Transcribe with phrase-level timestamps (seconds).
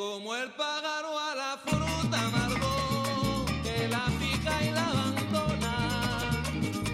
[0.00, 5.74] como el pájaro a la fruta amargo, que la pica y la abandona.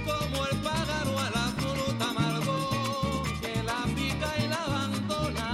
[0.05, 5.49] Como el pájaro a la fruta amargo, que la pica y la abandona.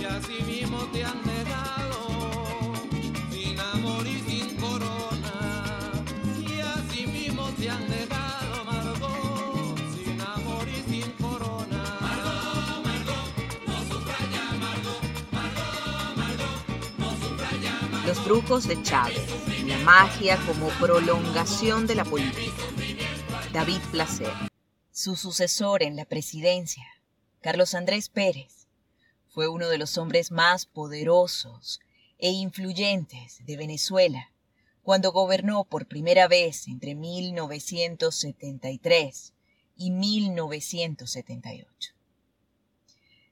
[0.00, 2.00] Y así mismo te han dejado,
[3.30, 5.36] sin amor y sin corona.
[6.40, 8.25] Y así mismo te han dejado,
[18.06, 19.26] Los brujos de Chávez,
[19.66, 22.62] la magia como prolongación de la política.
[23.52, 24.32] David Placer,
[24.92, 26.84] su sucesor en la presidencia,
[27.40, 28.68] Carlos Andrés Pérez,
[29.26, 31.80] fue uno de los hombres más poderosos
[32.18, 34.30] e influyentes de Venezuela
[34.84, 39.32] cuando gobernó por primera vez entre 1973
[39.76, 41.92] y 1978.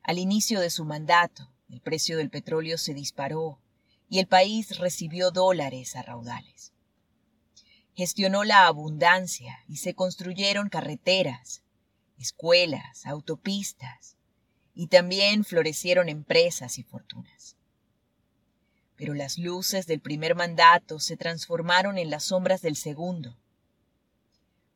[0.02, 3.60] Al inicio de su mandato, el precio del petróleo se disparó
[4.08, 6.72] y el país recibió dólares a raudales.
[7.94, 11.62] Gestionó la abundancia y se construyeron carreteras,
[12.18, 14.16] escuelas, autopistas
[14.74, 17.56] y también florecieron empresas y fortunas.
[18.96, 23.36] Pero las luces del primer mandato se transformaron en las sombras del segundo.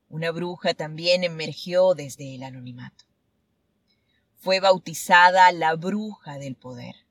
[0.09, 3.05] Una bruja también emergió desde el anonimato.
[4.37, 7.08] Fue bautizada la bruja del poder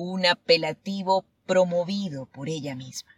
[0.00, 3.10] un apelativo promovido por ella misma.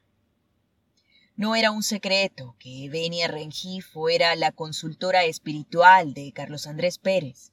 [1.37, 7.53] No era un secreto que Evenia Rengifo era la consultora espiritual de Carlos Andrés Pérez.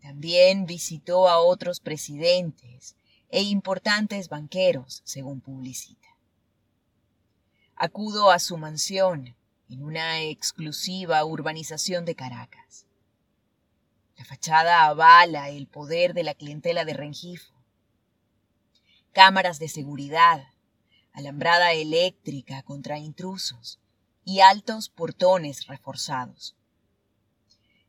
[0.00, 2.96] También visitó a otros presidentes
[3.28, 6.08] e importantes banqueros, según publicita.
[7.76, 9.36] Acudo a su mansión
[9.68, 12.84] en una exclusiva urbanización de Caracas.
[14.16, 17.51] La fachada avala el poder de la clientela de Rengifo
[19.12, 20.48] cámaras de seguridad,
[21.12, 23.78] alambrada eléctrica contra intrusos
[24.24, 26.56] y altos portones reforzados.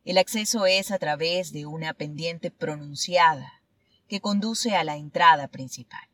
[0.04, 3.62] El acceso es a través de una pendiente pronunciada
[4.06, 6.08] que conduce a la entrada principal.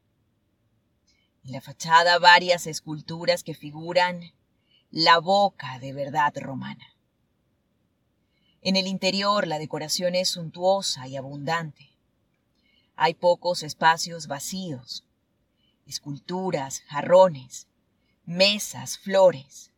[1.45, 4.33] En la fachada varias esculturas que figuran
[4.91, 6.95] la boca de verdad romana.
[8.63, 11.90] En el interior la decoración es suntuosa y abundante.
[13.03, 15.07] Hay pocos espacios vacíos,
[15.87, 17.67] esculturas, jarrones,
[18.27, 19.73] mesas, flores.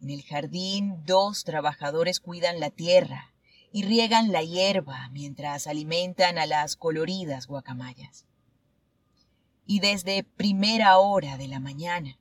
[0.00, 3.34] En el jardín dos trabajadores cuidan la tierra
[3.72, 8.26] y riegan la hierba mientras alimentan a las coloridas guacamayas.
[9.66, 12.16] Y desde primera hora de la mañana,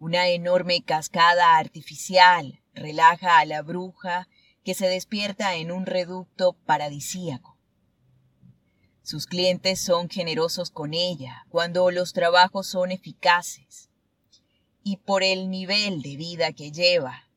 [0.00, 4.26] una enorme cascada artificial relaja a la bruja
[4.64, 7.53] que se despierta en un reducto paradisíaco.
[9.04, 13.90] Sus clientes son generosos con ella cuando los trabajos son eficaces.
[14.82, 17.28] Y por el nivel de vida que lleva,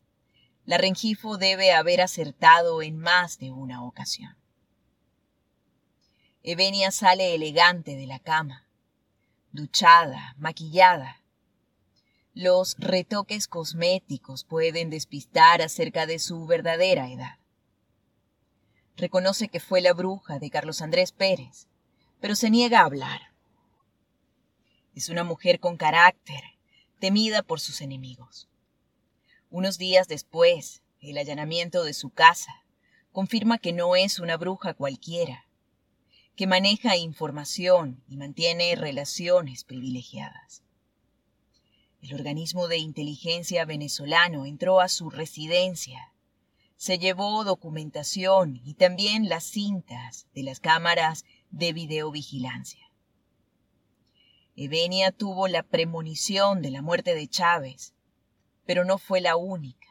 [0.64, 4.38] la Rengifo debe haber acertado en más de una ocasión.
[6.42, 8.66] Evenia sale elegante de la cama,
[9.52, 11.22] duchada, maquillada.
[12.34, 17.40] Los retoques cosméticos pueden despistar acerca de su verdadera edad.
[18.98, 21.68] Reconoce que fue la bruja de Carlos Andrés Pérez,
[22.20, 23.22] pero se niega a hablar.
[24.96, 26.42] Es una mujer con carácter,
[27.00, 28.50] temida por sus enemigos.
[29.52, 32.64] Unos días después, el allanamiento de su casa
[33.12, 35.46] confirma que no es una bruja cualquiera,
[36.36, 40.64] que maneja información y mantiene relaciones privilegiadas.
[42.02, 46.14] El organismo de inteligencia venezolano entró a su residencia
[46.78, 52.92] se llevó documentación y también las cintas de las cámaras de videovigilancia.
[54.56, 57.94] Evenia tuvo la premonición de la muerte de Chávez,
[58.66, 59.88] pero no fue la única.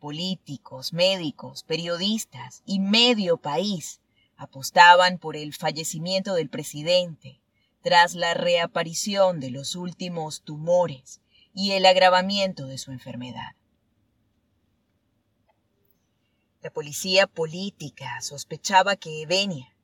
[0.00, 4.00] Políticos, médicos, periodistas y medio país
[4.36, 7.40] apostaban por el fallecimiento del presidente
[7.82, 11.20] tras la reaparición de los últimos tumores
[11.52, 13.54] y el agravamiento de su enfermedad.
[16.64, 19.76] La policía política sospechaba que Evenia,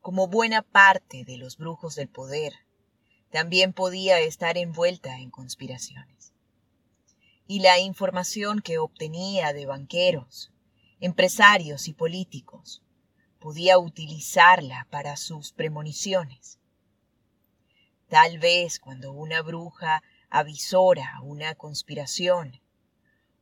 [0.00, 2.52] como buena parte de los brujos del poder,
[3.32, 6.32] también podía estar envuelta en conspiraciones.
[7.48, 10.52] Y la información que obtenía de banqueros,
[11.00, 12.84] empresarios y políticos
[13.40, 16.60] podía utilizarla para sus premoniciones.
[18.08, 22.60] Tal vez cuando una bruja avisora una conspiración,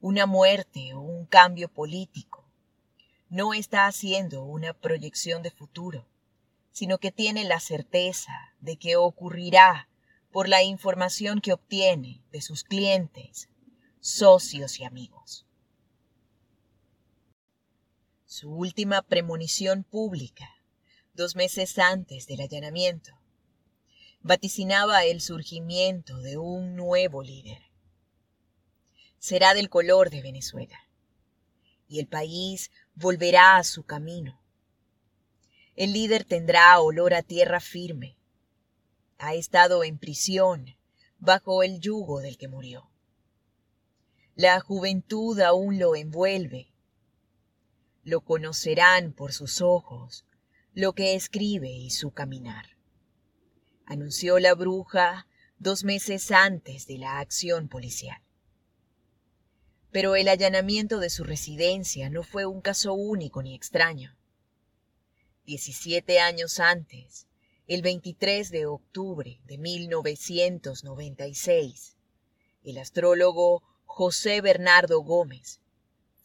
[0.00, 2.45] una muerte o un cambio político,
[3.36, 6.08] no está haciendo una proyección de futuro,
[6.72, 9.90] sino que tiene la certeza de que ocurrirá
[10.32, 13.50] por la información que obtiene de sus clientes,
[14.00, 15.44] socios y amigos.
[18.24, 20.48] Su última premonición pública,
[21.12, 23.12] dos meses antes del allanamiento,
[24.22, 27.60] vaticinaba el surgimiento de un nuevo líder.
[29.18, 30.85] Será del color de Venezuela,
[31.88, 34.40] y el país volverá a su camino.
[35.74, 38.16] El líder tendrá olor a tierra firme.
[39.18, 40.76] Ha estado en prisión
[41.18, 42.90] bajo el yugo del que murió.
[44.34, 46.72] La juventud aún lo envuelve.
[48.04, 50.24] Lo conocerán por sus ojos,
[50.74, 52.76] lo que escribe y su caminar.
[53.86, 55.26] Anunció la bruja
[55.58, 58.25] dos meses antes de la acción policial.
[59.96, 64.14] Pero el allanamiento de su residencia no fue un caso único ni extraño.
[65.46, 67.26] Diecisiete años antes,
[67.66, 71.96] el 23 de octubre de 1996,
[72.62, 75.62] el astrólogo José Bernardo Gómez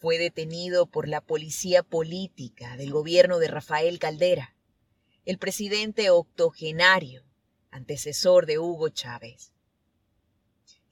[0.02, 4.54] fue detenido por la policía política del gobierno de Rafael Caldera,
[5.24, 7.24] el presidente octogenario,
[7.70, 9.51] antecesor de Hugo Chávez.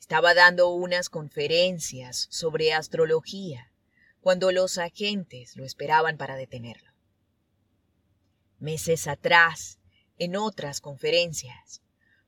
[0.10, 3.72] Estaba dando unas conferencias sobre astrología
[4.22, 6.92] cuando los agentes lo esperaban para detenerlo.
[8.58, 9.78] Meses atrás,
[10.18, 11.84] en otras conferencias,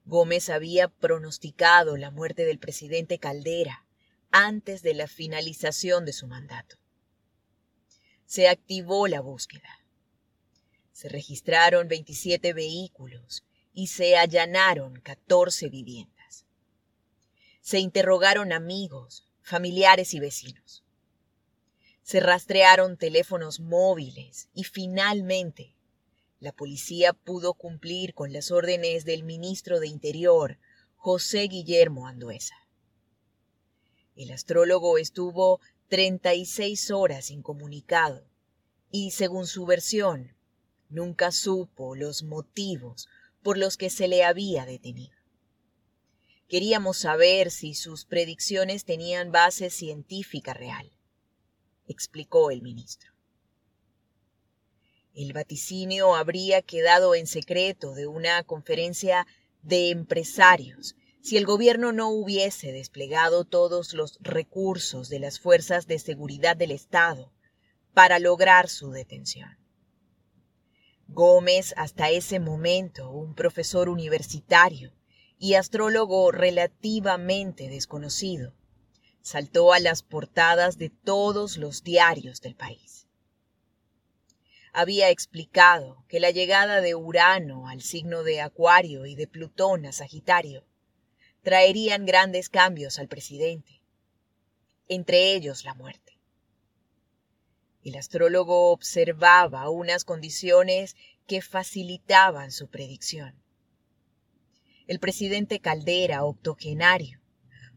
[0.06, 3.84] Gómez había pronosticado la muerte del presidente Caldera
[4.30, 6.78] antes de la finalización de su mandato.
[8.28, 9.80] Se activó la búsqueda.
[10.92, 13.44] Se registraron 27 vehículos
[13.74, 16.21] y se allanaron 14 viviendas.
[17.62, 20.84] Se interrogaron amigos, familiares y vecinos.
[22.02, 25.76] Se rastrearon teléfonos móviles y finalmente
[26.40, 30.58] la policía pudo cumplir con las órdenes del ministro de Interior,
[30.96, 32.56] José Guillermo Anduesa.
[34.16, 35.60] El astrólogo estuvo
[35.90, 38.26] 36 horas incomunicado
[38.90, 40.36] y, según su versión,
[40.90, 43.08] nunca supo los motivos
[43.44, 45.21] por los que se le había detenido.
[46.52, 50.92] Queríamos saber si sus predicciones tenían base científica real,
[51.88, 53.14] explicó el ministro.
[55.14, 59.26] El vaticinio habría quedado en secreto de una conferencia
[59.62, 66.00] de empresarios si el gobierno no hubiese desplegado todos los recursos de las fuerzas de
[66.00, 67.32] seguridad del Estado
[67.94, 69.58] para lograr su detención.
[71.08, 74.92] Gómez, hasta ese momento un profesor universitario
[75.44, 78.54] y astrólogo relativamente desconocido,
[79.22, 83.08] saltó a las portadas de todos los diarios del país.
[84.72, 89.94] Había explicado que la llegada de Urano al signo de Acuario y de Plutón a
[89.94, 90.64] Sagitario
[91.42, 93.82] traerían grandes cambios al presidente,
[94.88, 96.20] entre ellos la muerte.
[97.84, 100.96] El astrólogo observaba unas condiciones
[101.26, 103.41] que facilitaban su predicción.
[104.88, 107.20] El presidente Caldera, octogenario,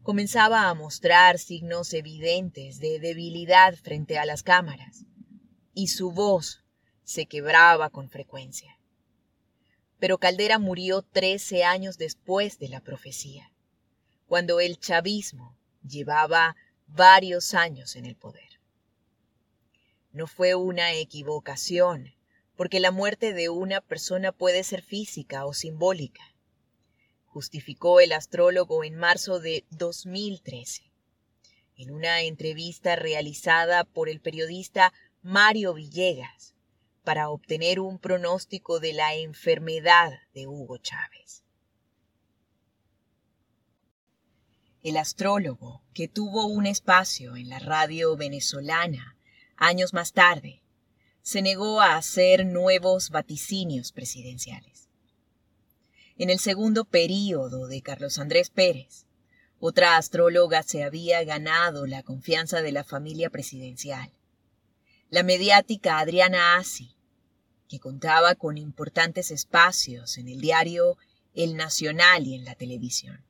[0.03, 5.05] comenzaba a mostrar signos evidentes de debilidad frente a las cámaras,
[5.73, 6.63] y su voz
[7.03, 8.79] se quebraba con frecuencia.
[9.99, 13.51] Pero Caldera murió trece años después de la profecía
[14.27, 15.55] cuando el chavismo
[15.87, 16.55] llevaba
[16.87, 18.59] varios años en el poder.
[20.11, 22.15] No fue una equivocación,
[22.55, 26.34] porque la muerte de una persona puede ser física o simbólica,
[27.35, 30.89] justificó el astrólogo en marzo de 2013,
[31.75, 36.55] en una entrevista realizada por el periodista Mario Villegas
[37.03, 41.43] para obtener un pronóstico de la enfermedad de Hugo Chávez.
[44.81, 49.17] el astrólogo, que tuvo un espacio en la radio venezolana
[49.57, 50.61] años más tarde,
[51.21, 54.84] se negó a hacer nuevos vaticinios presidenciales.
[56.17, 59.05] En el segundo período de Carlos Andrés Pérez,
[59.59, 64.11] otra astróloga se había ganado la confianza de la familia presidencial,
[65.09, 66.95] la mediática Adriana Asi,
[67.67, 70.97] que contaba con importantes espacios en el diario
[71.33, 73.25] El Nacional y en la televisión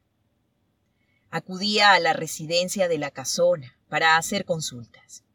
[1.36, 5.26] acudía a la residencia de la casona para hacer consultas.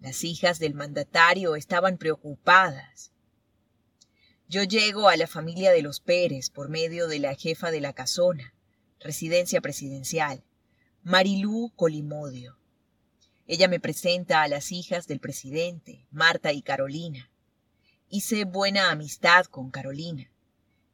[0.00, 3.12] Las hijas del mandatario estaban preocupadas.
[4.48, 7.92] Yo llego a la familia de los Pérez por medio de la jefa de la
[7.92, 8.54] casona,
[9.00, 10.44] residencia presidencial,
[11.02, 12.56] Marilú Colimodio.
[13.48, 17.30] Ella me presenta a las hijas del presidente, Marta y Carolina,
[18.08, 20.30] hice buena amistad con Carolina,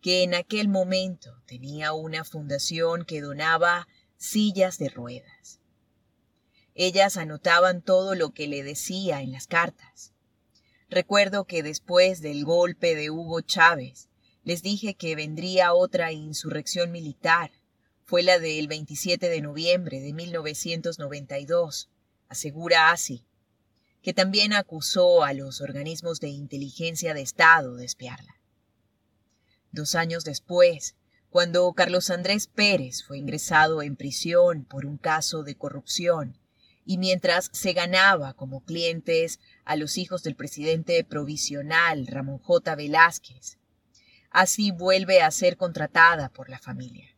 [0.00, 5.60] que en aquel momento tenía una fundación que donaba sillas de ruedas.
[6.74, 10.11] Ellas anotaban todo lo que le decía en las cartas.
[10.92, 14.10] Recuerdo que después del golpe de Hugo Chávez,
[14.44, 17.50] les dije que vendría otra insurrección militar.
[18.04, 21.88] Fue la del 27 de noviembre de 1992,
[22.28, 23.24] asegura así,
[24.02, 28.38] que también acusó a los organismos de inteligencia de Estado de espiarla.
[29.70, 30.94] Dos años después,
[31.30, 36.36] cuando Carlos Andrés Pérez fue ingresado en prisión por un caso de corrupción
[36.84, 42.74] y mientras se ganaba como clientes a los hijos del presidente provisional Ramón J.
[42.74, 43.58] Velázquez,
[44.30, 47.16] así vuelve a ser contratada por la familia.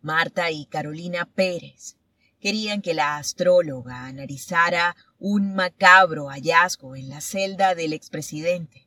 [0.00, 1.96] Marta y Carolina Pérez
[2.40, 8.86] querían que la astróloga analizara un macabro hallazgo en la celda del expresidente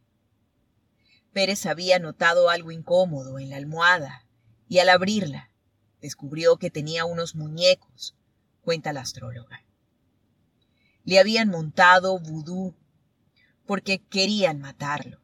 [1.31, 4.25] Pérez había notado algo incómodo en la almohada
[4.67, 5.51] y al abrirla
[6.01, 8.15] descubrió que tenía unos muñecos,
[8.61, 9.63] cuenta la astróloga.
[11.03, 12.75] Le habían montado vudú
[13.65, 15.19] porque querían matarlo.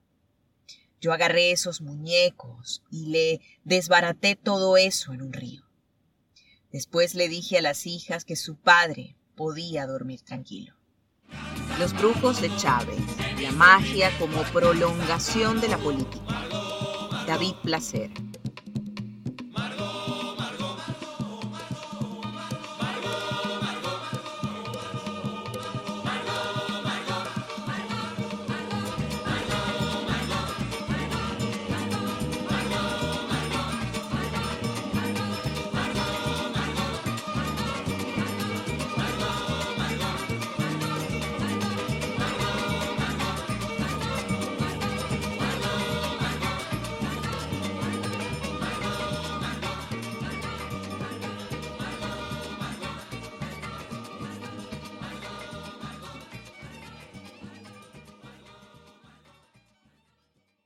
[1.01, 5.63] Yo agarré esos muñecos y le desbaraté todo eso en un río.
[6.71, 10.73] Después le dije a las hijas que su padre podía dormir tranquilo.
[11.79, 12.99] Los brujos de Chávez,
[13.41, 16.45] la magia como prolongación de la política.
[17.27, 18.11] David Placer.